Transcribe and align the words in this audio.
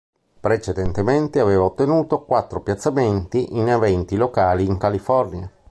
Precedentemente 0.39 1.39
aveva 1.39 1.63
ottenuto 1.65 2.23
quattro 2.23 2.61
piazzamenti 2.61 3.55
in 3.55 3.67
eventi 3.69 4.15
locali 4.15 4.65
in 4.65 4.79
California. 4.79 5.47